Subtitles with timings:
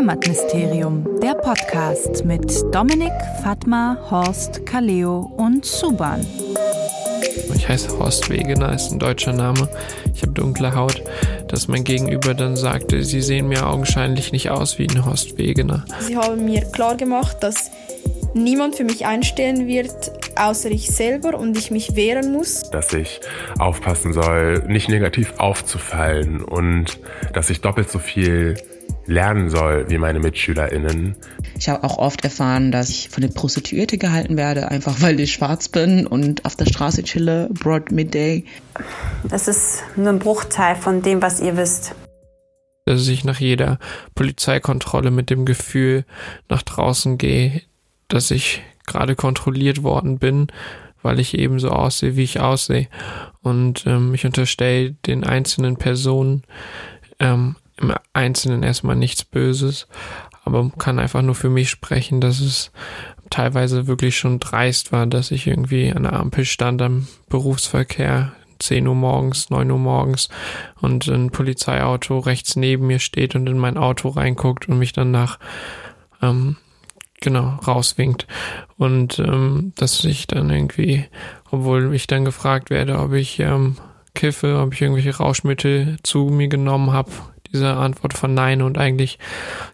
[0.00, 6.26] Heimatmysterium, der Podcast mit Dominik, Fatma, Horst, Kaleo und Suban.
[7.54, 9.68] Ich heiße Horst Wegener, ist ein deutscher Name.
[10.14, 11.02] Ich habe dunkle Haut,
[11.48, 15.84] dass mein Gegenüber dann sagte, sie sehen mir augenscheinlich nicht aus wie ein Horst Wegener.
[15.98, 17.70] Sie haben mir klar gemacht, dass
[18.32, 22.62] niemand für mich einstehen wird, außer ich selber und ich mich wehren muss.
[22.70, 23.20] Dass ich
[23.58, 26.98] aufpassen soll, nicht negativ aufzufallen und
[27.34, 28.56] dass ich doppelt so viel
[29.10, 31.16] lernen soll wie meine MitschülerInnen.
[31.58, 35.32] Ich habe auch oft erfahren, dass ich von der Prostituierte gehalten werde, einfach weil ich
[35.32, 38.44] schwarz bin und auf der Straße chille, broad midday.
[39.28, 41.94] Das ist nur ein Bruchteil von dem, was ihr wisst.
[42.86, 43.78] Dass ich nach jeder
[44.14, 46.04] Polizeikontrolle mit dem Gefühl
[46.48, 47.62] nach draußen gehe,
[48.08, 50.48] dass ich gerade kontrolliert worden bin,
[51.02, 52.88] weil ich eben so aussehe, wie ich aussehe.
[53.42, 56.42] Und ähm, ich unterstelle den einzelnen Personen
[57.18, 59.88] ähm, im Einzelnen erstmal nichts Böses,
[60.44, 62.72] aber kann einfach nur für mich sprechen, dass es
[63.30, 68.86] teilweise wirklich schon dreist war, dass ich irgendwie an der Ampel stand am Berufsverkehr, 10
[68.86, 70.28] Uhr morgens, 9 Uhr morgens
[70.80, 75.10] und ein Polizeiauto rechts neben mir steht und in mein Auto reinguckt und mich dann
[75.10, 75.38] nach
[76.20, 76.56] ähm,
[77.20, 78.26] genau rauswinkt.
[78.76, 81.06] Und ähm, dass ich dann irgendwie,
[81.50, 83.76] obwohl ich dann gefragt werde, ob ich ähm,
[84.14, 87.10] kiffe, ob ich irgendwelche Rauschmittel zu mir genommen habe,
[87.52, 89.18] diese Antwort von Nein und eigentlich,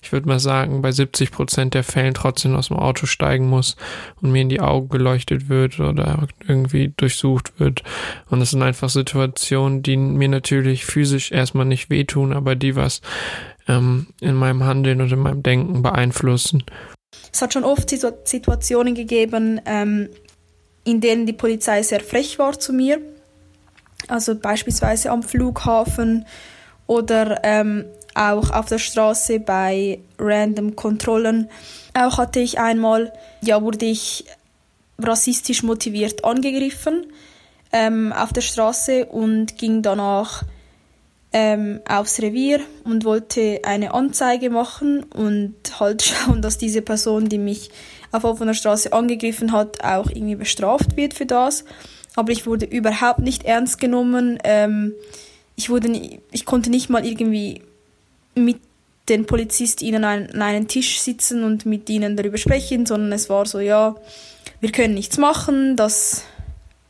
[0.02, 3.76] ich würde mal sagen, bei 70 Prozent der Fällen trotzdem aus dem Auto steigen muss
[4.20, 7.82] und mir in die Augen geleuchtet wird oder irgendwie durchsucht wird.
[8.30, 13.02] Und das sind einfach Situationen, die mir natürlich physisch erstmal nicht wehtun, aber die was
[13.68, 16.64] ähm, in meinem Handeln und in meinem Denken beeinflussen.
[17.32, 20.08] Es hat schon oft Situationen gegeben, ähm,
[20.84, 23.00] in denen die Polizei sehr frech war zu mir.
[24.08, 26.26] Also beispielsweise am Flughafen
[26.86, 31.48] oder ähm, auch auf der Straße bei random Kontrollen.
[31.94, 34.24] Auch hatte ich einmal, ja, wurde ich
[34.98, 37.06] rassistisch motiviert angegriffen
[37.72, 40.44] ähm, auf der Straße und ging danach
[41.32, 47.38] ähm, aufs Revier und wollte eine Anzeige machen und halt schauen, dass diese Person, die
[47.38, 47.70] mich
[48.12, 51.64] auf offener Straße angegriffen hat, auch irgendwie bestraft wird für das.
[52.16, 54.38] Aber ich wurde überhaupt nicht ernst genommen.
[54.42, 54.94] Ähm,
[55.54, 57.62] ich wurde, nie, ich konnte nicht mal irgendwie
[58.34, 58.58] mit
[59.08, 63.60] den PolizistInnen an, einen Tisch sitzen und mit ihnen darüber sprechen, sondern es war so,
[63.60, 63.94] ja,
[64.60, 66.24] wir können nichts machen, das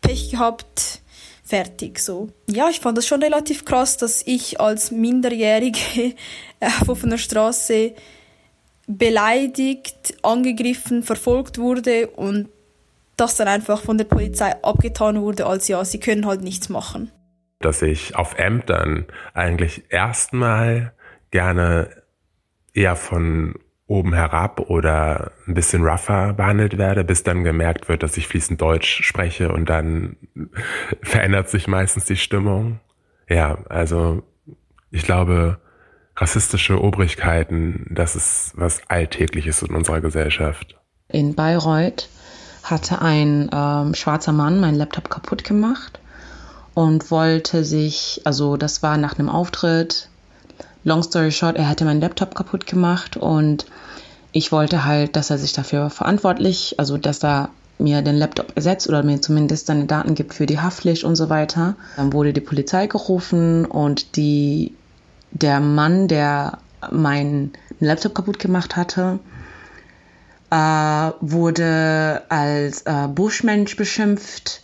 [0.00, 1.00] Pech gehabt,
[1.44, 2.28] fertig so.
[2.48, 6.14] Ja, ich fand das schon relativ krass, dass ich als Minderjährige
[6.60, 7.92] auf offener Straße
[8.86, 12.48] beleidigt, angegriffen, verfolgt wurde und
[13.16, 17.10] das dann einfach von der Polizei abgetan wurde, als ja, sie können halt nichts machen.
[17.60, 20.92] Dass ich auf Ämtern eigentlich erstmal
[21.30, 21.90] gerne
[22.74, 23.54] eher von
[23.86, 28.60] oben herab oder ein bisschen rougher behandelt werde, bis dann gemerkt wird, dass ich fließend
[28.60, 30.16] Deutsch spreche und dann
[31.02, 32.80] verändert sich meistens die Stimmung.
[33.28, 34.22] Ja, also
[34.90, 35.58] ich glaube,
[36.16, 40.78] rassistische Obrigkeiten, das ist was Alltägliches in unserer Gesellschaft.
[41.08, 42.08] In Bayreuth
[42.70, 46.00] hatte ein ähm, schwarzer Mann meinen Laptop kaputt gemacht
[46.74, 50.08] und wollte sich, also das war nach einem Auftritt,
[50.84, 53.66] long story short, er hatte meinen Laptop kaputt gemacht und
[54.32, 58.88] ich wollte halt, dass er sich dafür verantwortlich, also dass er mir den Laptop ersetzt
[58.88, 61.74] oder mir zumindest seine Daten gibt für die Haftpflicht und so weiter.
[61.96, 64.74] Dann wurde die Polizei gerufen und die,
[65.30, 66.58] der Mann, der
[66.90, 69.18] meinen Laptop kaputt gemacht hatte,
[70.50, 74.62] äh, wurde als äh, Buschmensch beschimpft,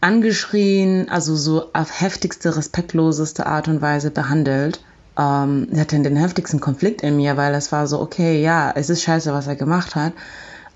[0.00, 4.80] angeschrien, also so auf heftigste, respektloseste Art und Weise behandelt
[5.20, 9.02] ähm, hatte den heftigsten Konflikt in mir, weil es war so, okay, ja, es ist
[9.02, 10.12] scheiße, was er gemacht hat,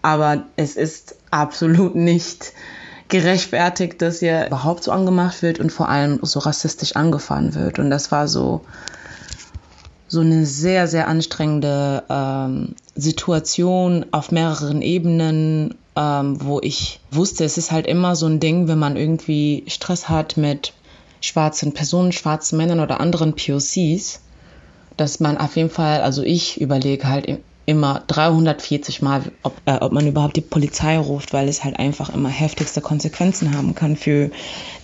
[0.03, 2.53] aber es ist absolut nicht
[3.09, 7.79] gerechtfertigt, dass er überhaupt so angemacht wird und vor allem so rassistisch angefahren wird.
[7.79, 8.63] Und das war so,
[10.15, 17.59] so eine sehr, sehr anstrengende ähm, Situation auf mehreren Ebenen, ähm, wo ich wusste, es
[17.59, 20.73] ist halt immer so ein Ding, wenn man irgendwie Stress hat mit
[21.21, 24.21] schwarzen Personen, schwarzen Männern oder anderen POCs,
[24.97, 29.93] dass man auf jeden Fall, also ich überlege halt immer 340 Mal, ob, äh, ob
[29.93, 34.31] man überhaupt die Polizei ruft, weil es halt einfach immer heftigste Konsequenzen haben kann für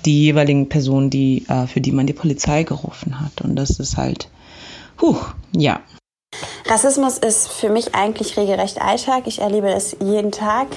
[0.04, 3.42] die jeweiligen Personen, die, äh, für die man die Polizei gerufen hat.
[3.42, 4.28] Und das ist halt,
[5.00, 5.16] huh,
[5.52, 5.80] ja.
[6.66, 9.26] Rassismus ist für mich eigentlich regelrecht Alltag.
[9.26, 10.68] Ich erlebe es jeden Tag.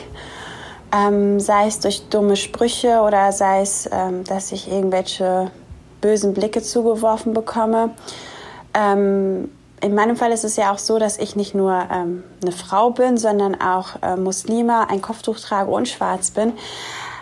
[0.91, 5.51] Ähm, sei es durch dumme Sprüche oder sei es, ähm, dass ich irgendwelche
[6.01, 7.91] bösen Blicke zugeworfen bekomme.
[8.73, 9.49] Ähm,
[9.81, 12.91] in meinem Fall ist es ja auch so, dass ich nicht nur ähm, eine Frau
[12.91, 16.53] bin, sondern auch äh, Muslima, ein Kopftuch trage und schwarz bin.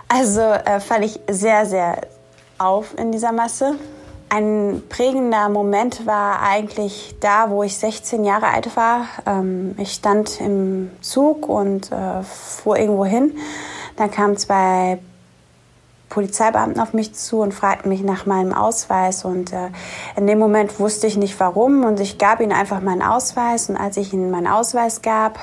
[0.07, 2.01] Also äh, falle ich sehr, sehr
[2.57, 3.75] auf in dieser Masse.
[4.33, 9.07] Ein prägender Moment war eigentlich da, wo ich 16 Jahre alt war.
[9.25, 13.33] Ähm, ich stand im Zug und äh, fuhr irgendwo hin.
[13.97, 14.99] Dann kamen zwei
[16.07, 19.25] Polizeibeamten auf mich zu und fragten mich nach meinem Ausweis.
[19.25, 19.67] Und äh,
[20.15, 23.69] in dem Moment wusste ich nicht warum und ich gab ihnen einfach meinen Ausweis.
[23.69, 25.39] Und als ich ihnen meinen Ausweis gab,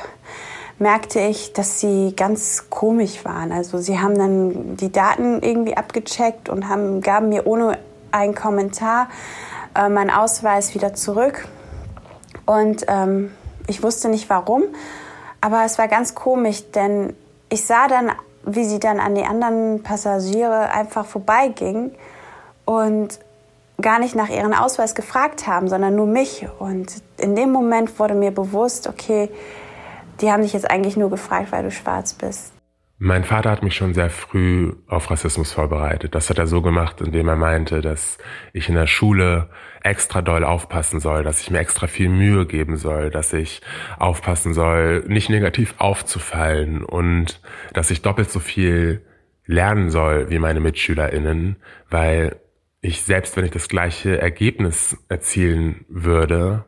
[0.79, 3.53] merkte ich, dass sie ganz komisch waren.
[3.53, 7.77] Also sie haben dann die Daten irgendwie abgecheckt und haben, gaben mir ohne
[8.11, 9.09] einen Kommentar
[9.75, 11.47] äh, meinen Ausweis wieder zurück.
[12.47, 13.33] Und ähm,
[13.67, 14.65] ich wusste nicht warum,
[15.41, 17.15] aber es war ganz komisch, denn
[17.51, 18.13] ich sah dann
[18.55, 21.93] wie sie dann an die anderen Passagiere einfach vorbeiging
[22.65, 23.19] und
[23.81, 26.47] gar nicht nach ihren Ausweis gefragt haben, sondern nur mich.
[26.59, 29.31] Und in dem Moment wurde mir bewusst, okay,
[30.21, 32.53] die haben dich jetzt eigentlich nur gefragt, weil du schwarz bist.
[33.01, 36.17] Mein Vater hat mich schon sehr früh auf Rassismus vorbereitet.
[36.17, 38.19] Das hat er so gemacht, indem er meinte, dass
[38.53, 39.51] ich in der Schule
[39.85, 43.63] extra doll aufpassen soll, dass ich mir extra viel Mühe geben soll, dass ich
[44.01, 47.41] aufpassen soll, nicht negativ aufzufallen und
[47.73, 49.05] dass ich doppelt so viel
[49.47, 51.55] lernen soll wie meine MitschülerInnen,
[51.91, 52.35] weil
[52.81, 56.65] ich selbst, wenn ich das gleiche Ergebnis erzielen würde,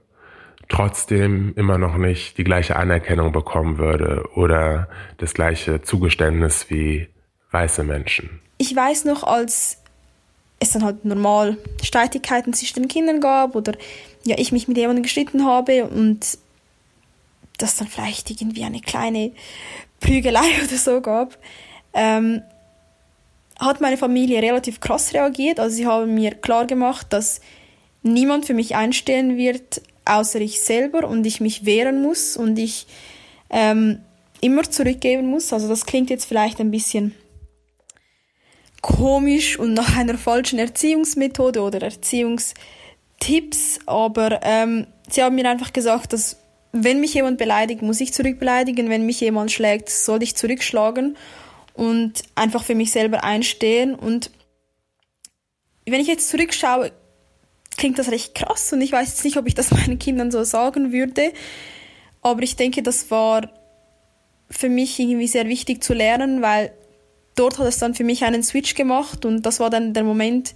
[0.71, 4.89] trotzdem immer noch nicht die gleiche Anerkennung bekommen würde oder
[5.19, 7.09] das gleiche Zugeständnis wie
[7.51, 8.41] weiße Menschen.
[8.57, 9.79] Ich weiß noch, als
[10.61, 13.73] es dann halt normal Streitigkeiten zwischen den Kindern gab oder
[14.25, 16.39] ja, ich mich mit jemandem gestritten habe und
[17.59, 19.33] das dann vielleicht irgendwie eine kleine
[19.99, 21.37] Prügelei oder so gab,
[21.95, 22.43] ähm,
[23.59, 25.59] hat meine Familie relativ krass reagiert.
[25.59, 27.41] Also sie haben mir klar gemacht, dass
[28.03, 32.87] niemand für mich einstehen wird, außer ich selber und ich mich wehren muss und ich
[33.51, 34.01] ähm,
[34.41, 35.53] immer zurückgeben muss.
[35.53, 37.15] Also das klingt jetzt vielleicht ein bisschen
[38.83, 46.13] komisch und nach einer falschen Erziehungsmethode oder Erziehungstipps, aber ähm, sie haben mir einfach gesagt,
[46.13, 46.37] dass
[46.73, 51.17] wenn mich jemand beleidigt, muss ich zurückbeleidigen, wenn mich jemand schlägt, soll ich zurückschlagen
[51.75, 54.31] und einfach für mich selber einstehen und
[55.87, 56.93] wenn ich jetzt zurückschaue,
[57.81, 60.45] klingt das recht krass und ich weiß jetzt nicht, ob ich das meinen Kindern so
[60.45, 61.33] sagen würde,
[62.23, 63.51] aber ich denke, das war
[64.51, 66.73] für mich irgendwie sehr wichtig zu lernen, weil
[67.37, 70.55] dort hat es dann für mich einen Switch gemacht und das war dann der Moment,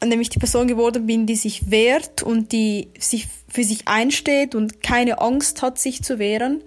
[0.00, 3.88] an dem ich die Person geworden bin, die sich wehrt und die sich für sich
[3.88, 6.62] einsteht und keine Angst hat, sich zu wehren.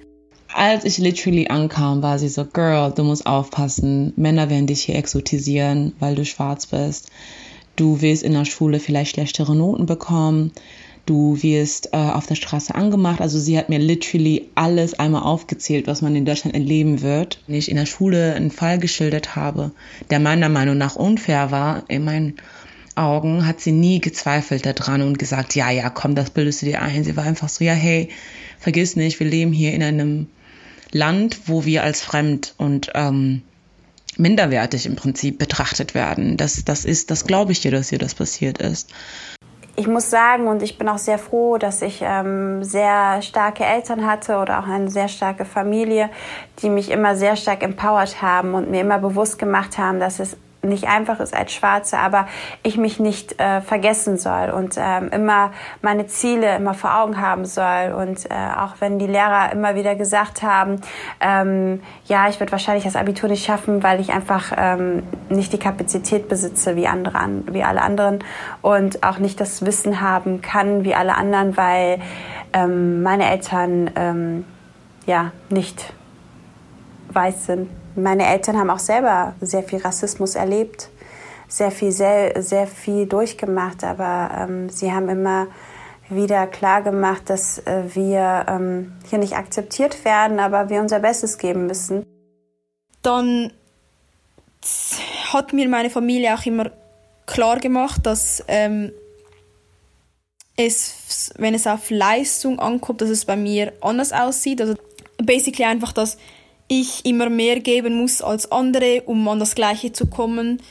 [0.52, 4.14] Als ich literally ankam, war sie so, Girl, du musst aufpassen.
[4.16, 7.12] Männer werden dich hier exotisieren, weil du schwarz bist.
[7.80, 10.52] Du wirst in der Schule vielleicht schlechtere Noten bekommen
[11.10, 13.20] du wirst äh, auf der Straße angemacht.
[13.20, 17.42] Also sie hat mir literally alles einmal aufgezählt, was man in Deutschland erleben wird.
[17.48, 19.72] Wenn ich in der Schule einen Fall geschildert habe,
[20.12, 22.36] der meiner Meinung nach unfair war, in meinen
[22.96, 26.82] Augen, hat sie nie gezweifelt daran und gesagt, ja, ja, komm, das bildest du dir
[26.82, 27.04] ein.
[27.04, 28.10] Sie war einfach so, ja, hey,
[28.60, 30.28] vergiss nicht, wir leben hier in einem
[30.92, 33.42] Land, wo wir als fremd und ähm,
[34.20, 36.38] minderwertig im Prinzip betrachtet werden.
[36.38, 38.92] Das, das ist, das glaube ich dir, dass hier das passiert ist
[39.80, 44.06] ich muss sagen, und ich bin auch sehr froh, dass ich ähm, sehr starke Eltern
[44.06, 46.10] hatte oder auch eine sehr starke Familie,
[46.62, 50.36] die mich immer sehr stark empowert haben und mir immer bewusst gemacht haben, dass es
[50.62, 52.28] nicht einfach ist als Schwarze, aber
[52.64, 55.52] ich mich nicht äh, vergessen soll und ähm, immer
[55.82, 57.94] meine Ziele immer vor Augen haben soll.
[57.98, 60.82] Und äh, auch wenn die Lehrer immer wieder gesagt haben,
[61.22, 65.60] ähm, ja, ich werde wahrscheinlich das Abitur nicht schaffen, weil ich einfach ähm, nicht die
[65.60, 67.20] Kapazität besitze wie andere,
[67.52, 68.20] wie alle anderen
[68.62, 72.00] und auch nicht das Wissen haben kann wie alle anderen, weil
[72.52, 74.46] ähm, meine Eltern ähm,
[75.06, 75.94] ja nicht
[77.12, 80.90] weiß sind meine Eltern haben auch selber sehr viel Rassismus erlebt,
[81.48, 85.48] sehr viel, sehr, sehr viel durchgemacht, aber ähm, sie haben immer
[86.10, 91.38] wieder klar gemacht, dass äh, wir ähm, hier nicht akzeptiert werden, aber wir unser Bestes
[91.38, 92.06] geben müssen.
[93.02, 93.54] Dann
[95.32, 96.72] hat mir meine Familie auch immer
[97.26, 98.92] klar gemacht, dass ähm,
[100.58, 104.62] es, wenn es auf Leistung ankommt, dass es bei mir anders aussieht.
[104.62, 104.76] Also
[105.18, 106.18] basically einfach, dass
[106.70, 110.62] ich immer mehr geben muss als andere, um an das Gleiche zu kommen,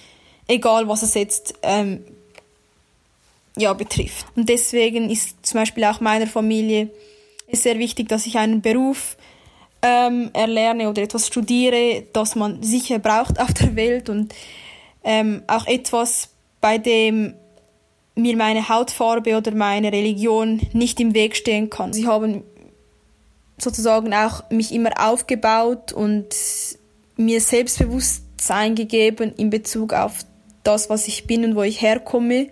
[0.47, 2.02] egal was es jetzt ähm,
[3.57, 4.26] ja, betrifft.
[4.37, 6.88] Und deswegen ist zum Beispiel auch meiner Familie
[7.49, 9.17] ist sehr wichtig, dass ich einen Beruf
[9.83, 14.35] ähm, erlerne oder etwas studiere, das man sicher braucht auf der Welt und
[15.02, 17.35] ähm, auch etwas, bei dem
[18.14, 21.93] mir meine Hautfarbe oder meine Religion nicht im Weg stehen kann.
[21.93, 22.43] Sie haben
[23.62, 26.29] sozusagen auch mich immer aufgebaut und
[27.17, 30.25] mir Selbstbewusstsein gegeben in Bezug auf
[30.62, 32.49] das, was ich bin und wo ich herkomme.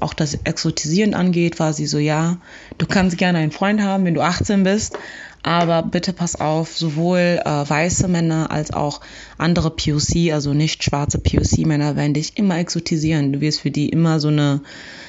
[0.00, 2.38] Auch das Exotisieren angeht, war sie so, ja,
[2.78, 4.98] du kannst gerne einen Freund haben, wenn du 18 bist,
[5.46, 9.00] aber bitte pass auf, sowohl äh, weiße Männer als auch
[9.38, 13.32] andere POC, also nicht schwarze POC-Männer, werden dich immer exotisieren.
[13.32, 14.60] Du wirst für die immer so eine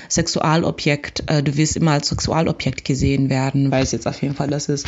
[0.09, 4.69] Sexualobjekt, äh, du wirst immer als Sexualobjekt gesehen werden, weiß jetzt auf jeden Fall, dass
[4.69, 4.83] es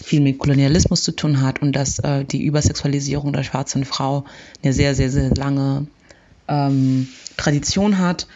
[0.00, 4.24] viel mit Kolonialismus zu tun hat und dass äh, die Übersexualisierung der schwarzen Frau
[4.62, 5.88] eine sehr, sehr, sehr lange
[6.46, 8.28] ähm, Tradition hat.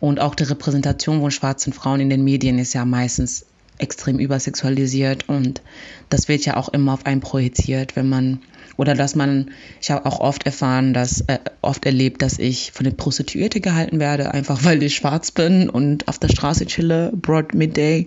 [0.00, 3.46] Und auch die Repräsentation von schwarzen Frauen in den Medien ist ja meistens
[3.78, 5.62] extrem übersexualisiert und
[6.08, 8.40] das wird ja auch immer auf einen projiziert, wenn man
[8.76, 9.50] oder dass man,
[9.82, 13.98] ich habe auch oft erfahren, dass äh, oft erlebt, dass ich von der Prostituierte gehalten
[13.98, 18.06] werde, einfach weil ich schwarz bin und auf der Straße chille, broad midday,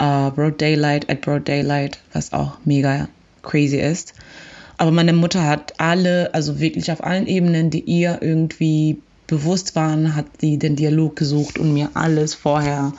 [0.00, 3.08] uh, broad daylight at broad daylight, was auch mega
[3.42, 4.14] crazy ist.
[4.76, 10.14] Aber meine Mutter hat alle, also wirklich auf allen Ebenen, die ihr irgendwie bewusst waren,
[10.14, 12.92] hat sie den Dialog gesucht und mir alles vorher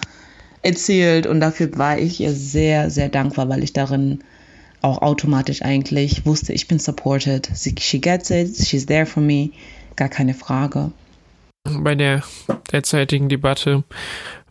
[0.62, 1.28] erzählt.
[1.28, 4.20] Und dafür war ich ihr sehr, sehr dankbar, weil ich darin
[4.82, 7.50] auch automatisch eigentlich wusste, ich bin supported.
[7.56, 9.52] She gets it, she's there for me,
[9.96, 10.92] gar keine Frage.
[11.66, 12.24] Bei der
[12.72, 13.84] derzeitigen Debatte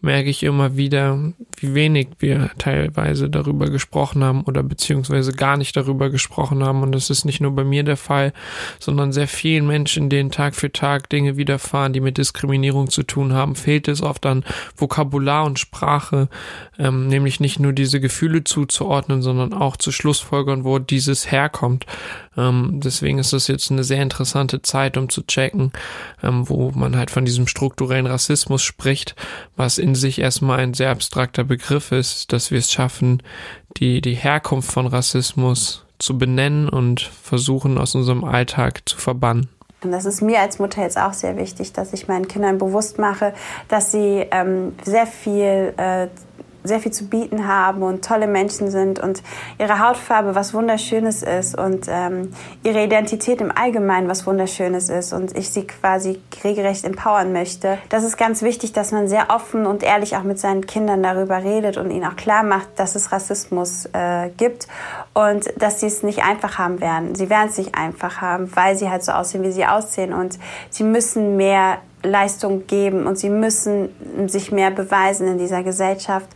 [0.01, 5.77] merke ich immer wieder, wie wenig wir teilweise darüber gesprochen haben oder beziehungsweise gar nicht
[5.77, 6.83] darüber gesprochen haben.
[6.83, 8.33] Und das ist nicht nur bei mir der Fall,
[8.79, 13.33] sondern sehr vielen Menschen, denen Tag für Tag Dinge widerfahren, die mit Diskriminierung zu tun
[13.33, 14.45] haben, fehlt es oft an
[14.77, 16.29] Vokabular und Sprache,
[16.79, 21.87] ähm, nämlich nicht nur diese Gefühle zuzuordnen, sondern auch zu Schlussfolgern, wo dieses herkommt.
[22.39, 25.73] Ähm, deswegen ist es jetzt eine sehr interessante Zeit, um zu checken,
[26.23, 29.17] ähm, wo man halt von diesem strukturellen Rassismus spricht,
[29.57, 33.23] was in sich erstmal ein sehr abstrakter Begriff ist, dass wir es schaffen,
[33.77, 39.49] die, die Herkunft von Rassismus zu benennen und versuchen, aus unserem Alltag zu verbannen.
[39.83, 42.99] Und das ist mir als Mutter jetzt auch sehr wichtig, dass ich meinen Kindern bewusst
[42.99, 43.33] mache,
[43.69, 46.09] dass sie ähm, sehr viel äh,
[46.65, 49.23] sehr viel zu bieten haben und tolle Menschen sind und
[49.59, 55.37] ihre Hautfarbe was Wunderschönes ist und ähm, ihre Identität im Allgemeinen was Wunderschönes ist und
[55.37, 57.79] ich sie quasi regelrecht empowern möchte.
[57.89, 61.43] Das ist ganz wichtig, dass man sehr offen und ehrlich auch mit seinen Kindern darüber
[61.43, 64.69] redet und ihnen auch klar macht, dass es Rassismus äh, gibt
[65.15, 67.15] und dass sie es nicht einfach haben werden.
[67.15, 70.39] Sie werden es nicht einfach haben, weil sie halt so aussehen, wie sie aussehen und
[70.71, 73.91] sie müssen mehr Leistung geben und sie müssen
[74.27, 76.29] sich mehr beweisen in dieser Gesellschaft,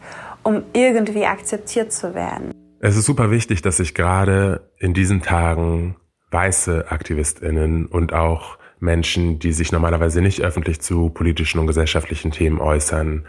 [0.42, 2.52] um irgendwie akzeptiert zu werden.
[2.80, 5.96] Es ist super wichtig, dass sich gerade in diesen Tagen
[6.30, 12.60] weiße Aktivistinnen und auch Menschen, die sich normalerweise nicht öffentlich zu politischen und gesellschaftlichen Themen
[12.60, 13.24] äußern,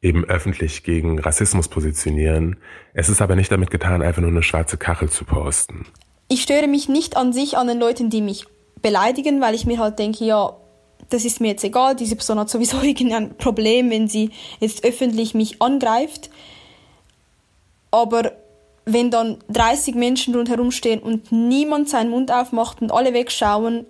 [0.00, 2.56] eben öffentlich gegen Rassismus positionieren.
[2.94, 5.86] Es ist aber nicht damit getan, einfach nur eine schwarze Kachel zu posten.
[6.28, 8.46] Ich störe mich nicht an sich an den Leuten, die mich
[8.80, 10.52] beleidigen, weil ich mir halt denke, ja,
[11.10, 15.34] das ist mir jetzt egal, diese Person hat sowieso irgendein Problem, wenn sie jetzt öffentlich
[15.34, 16.30] mich angreift.
[17.90, 18.32] Aber
[18.84, 23.86] wenn dann 30 Menschen rundherum stehen und niemand seinen Mund aufmacht und alle wegschauen,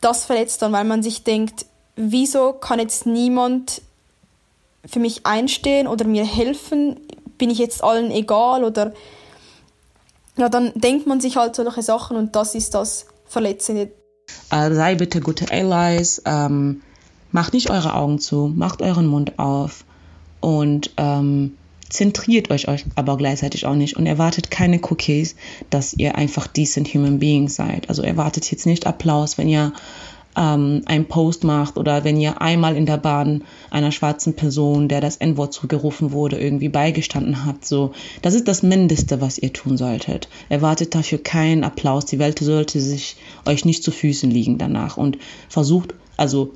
[0.00, 1.66] das verletzt dann, weil man sich denkt,
[1.96, 3.82] wieso kann jetzt niemand
[4.86, 7.00] für mich einstehen oder mir helfen?
[7.36, 8.94] Bin ich jetzt allen egal oder
[10.36, 13.90] ja, dann denkt man sich halt solche Sachen und das ist das Verletzende.
[14.50, 16.82] Äh, sei bitte gute Allies, ähm,
[17.32, 19.84] macht nicht eure Augen zu, macht euren Mund auf
[20.40, 21.54] und ähm,
[21.88, 25.36] zentriert euch, euch aber gleichzeitig auch nicht und erwartet keine Cookies,
[25.70, 27.88] dass ihr einfach decent human beings seid.
[27.88, 29.72] Also erwartet jetzt nicht Applaus, wenn ihr
[30.38, 35.00] ähm, einen Post macht oder wenn ihr einmal in der Bahn einer schwarzen Person, der
[35.00, 37.66] das N-Wort zugerufen wurde, irgendwie beigestanden habt.
[37.66, 37.92] So,
[38.22, 40.28] das ist das Mindeste, was ihr tun solltet.
[40.48, 42.06] Erwartet dafür keinen Applaus.
[42.06, 43.16] Die Welt sollte sich
[43.46, 45.18] euch nicht zu Füßen liegen danach und
[45.48, 46.52] versucht, also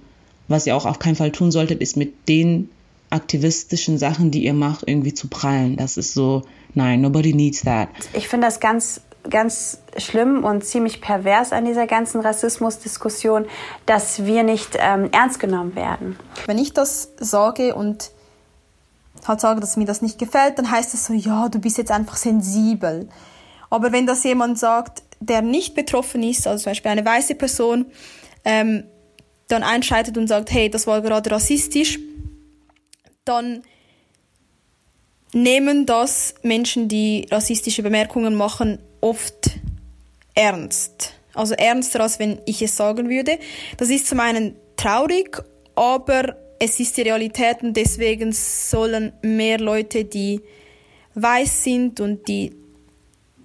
[0.46, 2.68] was ihr auch auf keinen Fall tun solltet, ist mit den
[3.10, 5.76] aktivistischen Sachen, die ihr macht, irgendwie zu prallen.
[5.76, 6.42] Das ist so,
[6.74, 7.88] nein, nobody needs that.
[8.14, 13.46] Ich finde das ganz ganz schlimm und ziemlich pervers an dieser ganzen Rassismusdiskussion,
[13.86, 16.18] dass wir nicht ähm, ernst genommen werden.
[16.46, 18.10] Wenn ich das sage und
[19.26, 21.90] halt sage, dass mir das nicht gefällt, dann heißt das so, ja, du bist jetzt
[21.90, 23.08] einfach sensibel.
[23.70, 27.86] Aber wenn das jemand sagt, der nicht betroffen ist, also zum Beispiel eine weiße Person,
[28.44, 28.84] ähm,
[29.48, 31.98] dann einschreitet und sagt, hey, das war gerade rassistisch,
[33.24, 33.62] dann
[35.32, 39.50] nehmen das Menschen, die rassistische Bemerkungen machen, oft
[40.34, 41.12] ernst.
[41.34, 43.38] Also ernster, als wenn ich es sagen würde.
[43.76, 45.42] Das ist zum einen traurig,
[45.74, 50.40] aber es ist die Realität und deswegen sollen mehr Leute, die
[51.14, 52.54] weiß sind und die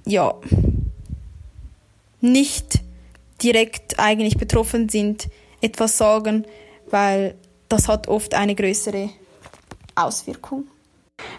[0.06, 0.34] ja
[2.22, 2.80] nicht
[3.42, 5.30] direkt eigentlich betroffen sind,
[5.62, 6.46] etwas sagen,
[6.90, 7.36] weil
[7.70, 9.10] das hat oft eine größere
[9.96, 10.66] Auswirkung.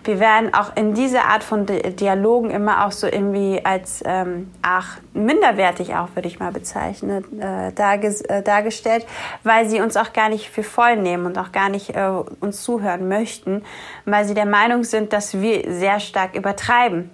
[0.08, 4.98] Wir werden auch in dieser Art von Dialogen immer auch so irgendwie als ähm, ach,
[5.12, 9.06] minderwertig auch, würde ich mal bezeichnen, äh, darges äh, dargestellt,
[9.44, 12.62] weil sie uns auch gar nicht für voll nehmen und auch gar nicht äh, uns
[12.62, 13.64] zuhören möchten,
[14.06, 17.10] weil sie der Meinung sind, dass wir sehr stark übertreiben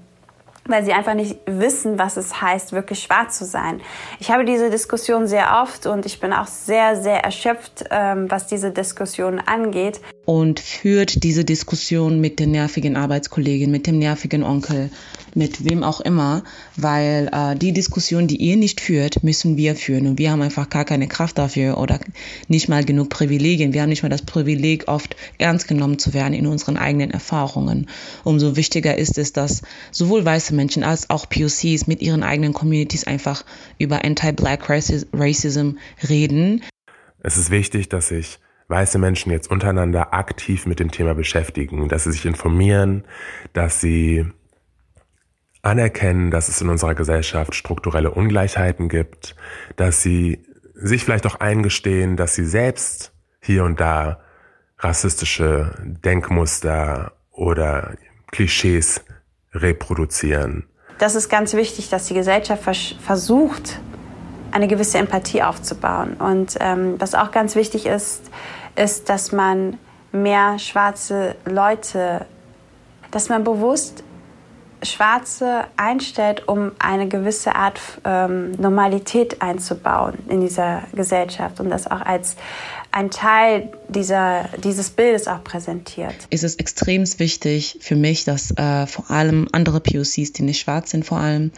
[0.67, 3.81] weil sie einfach nicht wissen, was es heißt, wirklich schwarz zu sein.
[4.19, 8.47] Ich habe diese Diskussion sehr oft und ich bin auch sehr, sehr erschöpft, ähm, was
[8.47, 10.01] diese Diskussion angeht.
[10.25, 14.89] Und führt diese Diskussion mit den nervigen Arbeitskollegen, mit dem nervigen Onkel,
[15.35, 16.45] mit wem auch immer,
[16.77, 20.71] weil äh, die Diskussion, die ihr nicht führt, müssen wir führen und wir haben einfach
[20.71, 21.99] gar keine Kraft dafür oder
[22.49, 23.75] nicht mal genug Privilegien.
[23.75, 27.89] Wir haben nicht mal das Privileg, oft ernst genommen zu werden in unseren eigenen Erfahrungen.
[28.23, 33.05] Umso wichtiger ist es, dass sowohl weiße Menschen als auch POCs mit ihren eigenen Communities
[33.05, 33.45] einfach
[33.79, 35.73] über Anti-Black Racism
[36.09, 36.63] reden.
[37.21, 42.05] Es ist wichtig, dass sich weiße Menschen jetzt untereinander aktiv mit dem Thema beschäftigen, dass
[42.05, 43.05] sie sich informieren,
[43.53, 44.27] dass sie
[45.63, 49.35] anerkennen, dass es in unserer Gesellschaft strukturelle Ungleichheiten gibt,
[49.77, 50.45] dass sie
[50.75, 54.21] sich vielleicht auch eingestehen, dass sie selbst hier und da
[54.79, 57.97] rassistische Denkmuster oder
[58.31, 59.05] Klischees
[59.55, 60.67] reproduzieren.
[60.99, 62.63] Das ist ganz wichtig, dass die Gesellschaft
[63.01, 63.81] versucht,
[64.53, 66.15] eine gewisse Empathie aufzubauen.
[66.15, 68.23] Und ähm, was auch ganz wichtig ist,
[68.77, 69.79] ist, dass man
[70.13, 72.25] mehr schwarze Leute,
[73.11, 74.05] dass man bewusst
[74.85, 82.03] Schwarze einstellt, um eine gewisse Art ähm, Normalität einzubauen in dieser Gesellschaft und das auch
[82.03, 82.37] als
[82.95, 86.15] ein Teil dieser, dieses Bildes auch präsentiert.
[86.31, 90.93] Es ist extrem wichtig für mich, dass äh, vor allem andere POCs, die nicht schwarz
[90.93, 91.51] sind, vor allem,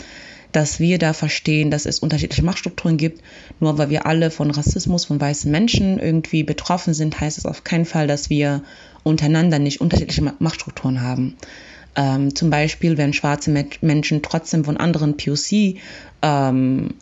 [0.52, 3.22] dass wir da verstehen, dass es unterschiedliche Machtstrukturen gibt.
[3.60, 7.64] Nur weil wir alle von Rassismus von weißen Menschen irgendwie betroffen sind, heißt es auf
[7.64, 8.62] keinen Fall, dass wir
[9.02, 11.36] untereinander nicht unterschiedliche Machtstrukturen haben.
[11.96, 15.76] Ähm, zum Beispiel, wenn schwarze Menschen trotzdem von anderen POC
[16.22, 16.94] ähm,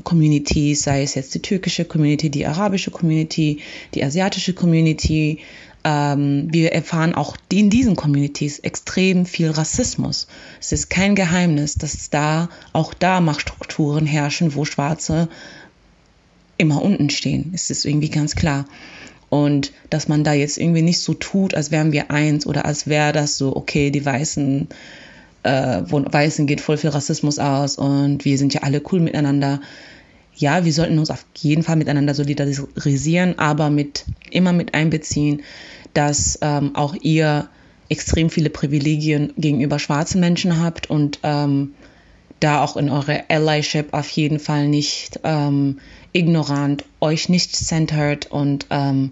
[0.75, 3.61] sei es jetzt die türkische Community, die arabische Community,
[3.95, 5.41] die asiatische Community,
[5.85, 10.27] ähm, wir erfahren auch in diesen Communities extrem viel Rassismus.
[10.61, 15.29] Es ist kein Geheimnis, dass da auch da Machtstrukturen herrschen, wo Schwarze
[16.57, 17.53] immer unten stehen.
[17.55, 18.65] Es ist irgendwie ganz klar.
[19.35, 22.87] Und dass man da jetzt irgendwie nicht so tut, als wären wir eins oder als
[22.87, 24.69] wäre das so, okay, die Weißen,
[25.43, 29.61] äh, Weißen geht voll viel Rassismus aus und wir sind ja alle cool miteinander.
[30.37, 35.43] Ja, wir sollten uns auf jeden Fall miteinander solidarisieren, aber mit immer mit einbeziehen,
[35.95, 37.49] dass ähm, auch ihr
[37.89, 41.75] extrem viele Privilegien gegenüber schwarzen Menschen habt und ähm,
[42.39, 45.81] da auch in eure Allyship auf jeden Fall nicht ähm,
[46.13, 49.11] ignorant, euch nicht centered und ähm,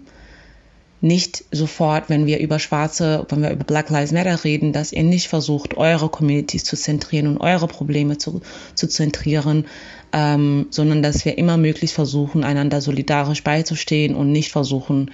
[1.03, 5.03] nicht sofort, wenn wir über Schwarze, wenn wir über Black Lives Matter reden, dass ihr
[5.03, 8.39] nicht versucht, eure Communities zu zentrieren und eure Probleme zu,
[8.73, 9.65] zu zentrieren,
[10.13, 15.11] ähm, sondern dass wir immer möglichst versuchen, einander solidarisch beizustehen und nicht versuchen,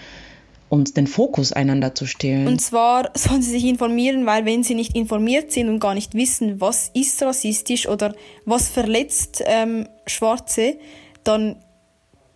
[0.70, 2.46] uns den Fokus einander zu stehlen.
[2.46, 6.14] Und zwar sollen sie sich informieren, weil wenn sie nicht informiert sind und gar nicht
[6.14, 8.14] wissen, was ist rassistisch oder
[8.46, 10.76] was verletzt ähm, Schwarze,
[11.24, 11.56] dann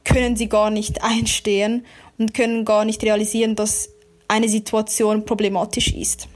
[0.03, 1.85] können sie gar nicht einstehen
[2.23, 3.89] und können gar nicht realisieren, dass
[4.29, 6.27] eine Situation problematisch ist.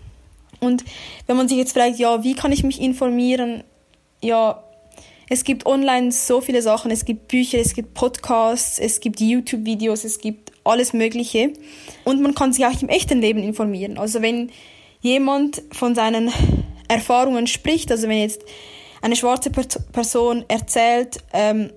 [0.59, 0.83] Und
[1.27, 3.63] wenn man sich jetzt fragt, ja, wie kann ich mich informieren?
[4.21, 4.63] Ja,
[5.29, 10.03] es gibt online so viele Sachen, es gibt Bücher, es gibt Podcasts, es gibt YouTube-Videos,
[10.03, 11.53] es gibt alles Mögliche.
[12.03, 13.97] Und man kann sich auch im echten Leben informieren.
[13.97, 14.51] Also wenn
[15.01, 16.31] jemand von seinen
[16.89, 18.41] Erfahrungen spricht, also wenn jetzt
[19.01, 21.71] eine schwarze Person erzählt, ähm,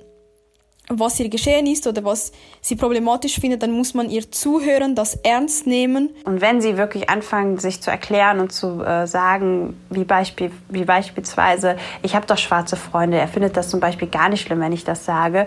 [0.90, 5.14] was ihr geschehen ist oder was sie problematisch findet, dann muss man ihr zuhören, das
[5.14, 6.11] ernst nehmen.
[6.24, 10.85] Und wenn sie wirklich anfangen, sich zu erklären und zu äh, sagen, wie, Beispiel, wie
[10.85, 14.72] beispielsweise, ich habe doch schwarze Freunde, er findet das zum Beispiel gar nicht schlimm, wenn
[14.72, 15.46] ich das sage,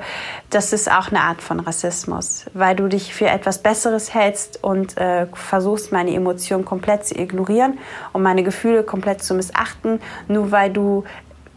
[0.50, 4.98] das ist auch eine Art von Rassismus, weil du dich für etwas Besseres hältst und
[4.98, 7.80] äh, versuchst, meine Emotionen komplett zu ignorieren
[8.14, 11.04] und meine Gefühle komplett zu missachten, nur weil du,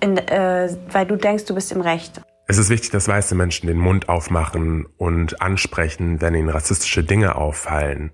[0.01, 2.21] in, äh, weil du denkst, du bist im Recht.
[2.47, 7.35] Es ist wichtig, dass weiße Menschen den Mund aufmachen und ansprechen, wenn ihnen rassistische Dinge
[7.35, 8.13] auffallen.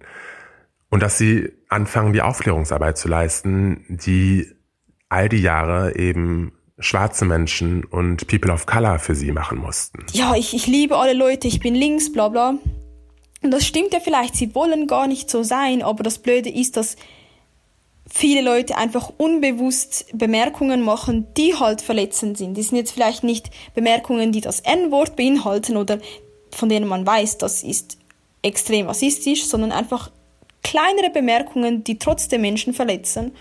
[0.89, 4.51] Und dass sie anfangen, die Aufklärungsarbeit zu leisten, die
[5.09, 10.05] all die Jahre eben schwarze Menschen und People of Color für sie machen mussten.
[10.13, 12.55] Ja, ich, ich liebe alle Leute, ich bin links, bla bla.
[13.43, 16.77] Und das stimmt ja vielleicht, sie wollen gar nicht so sein, aber das Blöde ist,
[16.77, 16.97] dass
[18.15, 22.55] viele Leute einfach unbewusst Bemerkungen machen, die halt verletzend sind.
[22.55, 25.99] Die sind jetzt vielleicht nicht Bemerkungen, die das N-Wort beinhalten oder
[26.51, 27.97] von denen man weiß, das ist
[28.43, 30.11] extrem rassistisch, sondern einfach
[30.63, 33.33] kleinere Bemerkungen, die trotzdem Menschen verletzen.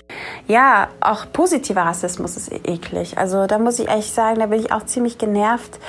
[0.48, 3.18] Ja, auch positiver Rassismus ist eklig.
[3.18, 5.80] Also da muss ich ehrlich sagen, da bin ich auch ziemlich genervt,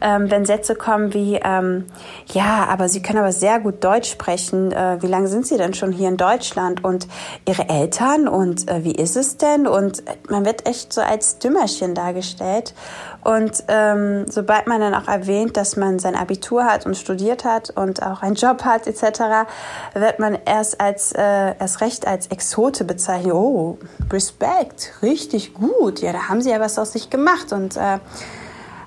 [0.00, 1.86] ähm, wenn Sätze kommen wie, ähm,
[2.32, 4.72] ja, aber Sie können aber sehr gut Deutsch sprechen.
[4.72, 6.82] Äh, wie lange sind Sie denn schon hier in Deutschland?
[6.84, 7.06] Und
[7.46, 8.26] Ihre Eltern?
[8.26, 9.66] Und äh, wie ist es denn?
[9.66, 12.74] Und man wird echt so als Dümmerchen dargestellt.
[13.22, 17.70] Und ähm, sobald man dann auch erwähnt, dass man sein Abitur hat und studiert hat
[17.70, 19.50] und auch einen Job hat etc.,
[19.94, 23.34] wird man erst als äh, erst recht als Exote bezeichnet.
[23.34, 23.78] Oh,
[24.10, 26.00] Respekt, richtig gut.
[26.00, 27.52] Ja, da haben sie ja was aus sich gemacht.
[27.52, 27.98] Und äh,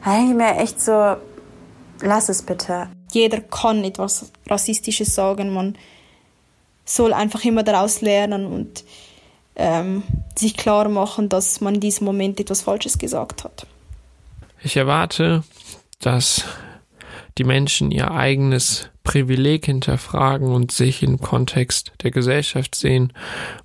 [0.04, 1.16] da denke ich mir echt so,
[2.02, 2.88] lass es bitte.
[3.12, 5.54] Jeder kann etwas Rassistisches sagen.
[5.54, 5.78] Man
[6.86, 8.84] soll einfach immer daraus lernen und
[9.56, 10.04] ähm,
[10.36, 13.68] sich klar machen, dass man in diesem Moment etwas Falsches gesagt hat.
[14.64, 15.44] Ich erwarte,
[16.00, 16.46] dass
[17.38, 23.12] die Menschen ihr eigenes Privileg hinterfragen und sich im Kontext der Gesellschaft sehen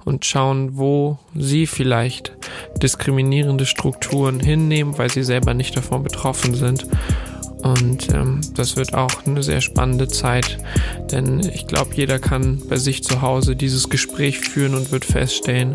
[0.04, 2.36] und schauen, wo sie vielleicht
[2.82, 6.88] diskriminierende Strukturen hinnehmen, weil sie selber nicht davon betroffen sind.
[7.62, 10.58] Und ähm, das wird auch eine sehr spannende Zeit,
[11.10, 15.74] denn ich glaube, jeder kann bei sich zu Hause dieses Gespräch führen und wird feststellen,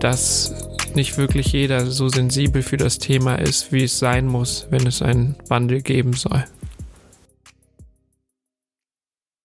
[0.00, 0.54] dass
[0.94, 5.02] nicht wirklich jeder so sensibel für das Thema ist, wie es sein muss, wenn es
[5.02, 6.44] einen Wandel geben soll.